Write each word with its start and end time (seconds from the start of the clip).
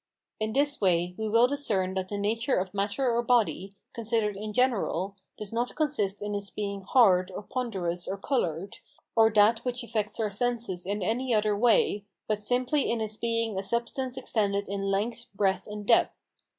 In 0.39 0.53
this 0.53 0.81
way 0.81 1.13
we 1.15 1.29
will 1.29 1.45
discern 1.45 1.93
that 1.93 2.09
the 2.09 2.17
nature 2.17 2.55
of 2.55 2.73
matter 2.73 3.11
or 3.11 3.21
body, 3.21 3.75
considered 3.93 4.35
in 4.35 4.51
general, 4.51 5.15
does 5.37 5.53
not 5.53 5.75
consist 5.75 6.23
in 6.23 6.33
its 6.33 6.49
being 6.49 6.81
hard, 6.81 7.29
or 7.29 7.43
ponderous, 7.43 8.07
or 8.07 8.17
coloured, 8.17 8.79
or 9.15 9.29
that 9.29 9.63
which 9.63 9.83
affects 9.83 10.19
our 10.19 10.31
senses 10.31 10.87
in 10.87 11.03
any 11.03 11.35
other 11.35 11.55
way, 11.55 12.03
but 12.27 12.41
simply 12.41 12.89
in 12.89 12.99
its 12.99 13.17
being 13.17 13.59
a 13.59 13.61
substance 13.61 14.17
extended 14.17 14.67
in 14.67 14.81
length, 14.81 15.27
breadth, 15.35 15.67
and 15.67 15.85
depth. 15.85 16.33